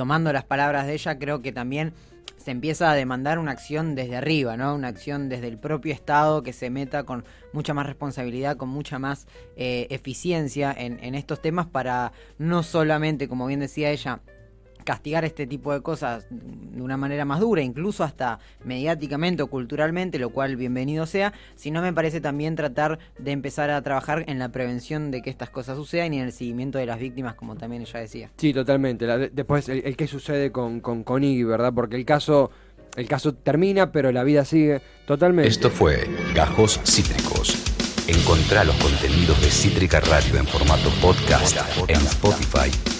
tomando 0.00 0.32
las 0.32 0.44
palabras 0.44 0.86
de 0.86 0.94
ella, 0.94 1.18
creo 1.18 1.42
que 1.42 1.52
también 1.52 1.92
se 2.38 2.52
empieza 2.52 2.90
a 2.90 2.94
demandar 2.94 3.38
una 3.38 3.50
acción 3.50 3.94
desde 3.94 4.16
arriba, 4.16 4.56
¿no? 4.56 4.74
Una 4.74 4.88
acción 4.88 5.28
desde 5.28 5.46
el 5.46 5.58
propio 5.58 5.92
Estado 5.92 6.42
que 6.42 6.54
se 6.54 6.70
meta 6.70 7.02
con 7.02 7.22
mucha 7.52 7.74
más 7.74 7.84
responsabilidad, 7.84 8.56
con 8.56 8.70
mucha 8.70 8.98
más 8.98 9.26
eh, 9.56 9.88
eficiencia 9.90 10.72
en, 10.74 11.04
en 11.04 11.14
estos 11.14 11.42
temas 11.42 11.66
para 11.66 12.12
no 12.38 12.62
solamente, 12.62 13.28
como 13.28 13.46
bien 13.46 13.60
decía 13.60 13.90
ella, 13.90 14.22
castigar 14.84 15.24
este 15.24 15.46
tipo 15.46 15.72
de 15.72 15.80
cosas 15.80 16.26
de 16.30 16.82
una 16.82 16.96
manera 16.96 17.24
más 17.24 17.40
dura, 17.40 17.62
incluso 17.62 18.04
hasta 18.04 18.38
mediáticamente 18.64 19.42
o 19.42 19.48
culturalmente, 19.48 20.18
lo 20.18 20.30
cual 20.30 20.56
bienvenido 20.56 21.06
sea, 21.06 21.32
sino 21.54 21.82
me 21.82 21.92
parece 21.92 22.20
también 22.20 22.56
tratar 22.56 22.98
de 23.18 23.32
empezar 23.32 23.70
a 23.70 23.82
trabajar 23.82 24.24
en 24.26 24.38
la 24.38 24.50
prevención 24.50 25.10
de 25.10 25.22
que 25.22 25.30
estas 25.30 25.50
cosas 25.50 25.76
sucedan 25.76 26.14
y 26.14 26.18
en 26.18 26.26
el 26.26 26.32
seguimiento 26.32 26.78
de 26.78 26.86
las 26.86 26.98
víctimas, 26.98 27.34
como 27.34 27.56
también 27.56 27.82
ella 27.82 28.00
decía. 28.00 28.30
Sí, 28.36 28.52
totalmente. 28.52 29.06
después, 29.32 29.68
el, 29.68 29.82
que 29.82 29.94
qué 29.94 30.06
sucede 30.06 30.52
con, 30.52 30.80
con, 30.80 31.04
con 31.04 31.24
Iggy, 31.24 31.44
¿verdad? 31.44 31.72
Porque 31.74 31.96
el 31.96 32.04
caso, 32.04 32.50
el 32.96 33.08
caso 33.08 33.34
termina, 33.34 33.92
pero 33.92 34.12
la 34.12 34.24
vida 34.24 34.44
sigue 34.44 34.80
totalmente. 35.06 35.48
Esto 35.48 35.70
fue 35.70 36.08
Gajos 36.34 36.80
Cítricos. 36.84 37.56
Encontrá 38.06 38.64
los 38.64 38.74
contenidos 38.76 39.40
de 39.40 39.50
Cítrica 39.50 40.00
Radio 40.00 40.38
en 40.38 40.46
formato 40.46 40.90
podcast 41.00 41.56
en 41.88 41.96
Spotify 41.96 42.99